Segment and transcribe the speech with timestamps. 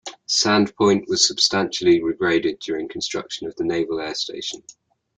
[0.25, 4.63] Sand Point was substantially regraded during construction of the naval air station.